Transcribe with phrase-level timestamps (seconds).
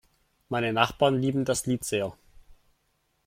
[0.49, 2.17] Meine Nachbarn lieben das Lied sehr.